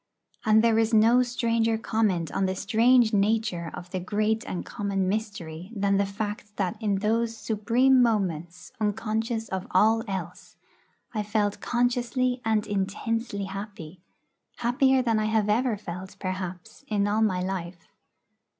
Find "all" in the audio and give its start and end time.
9.69-10.03, 17.07-17.21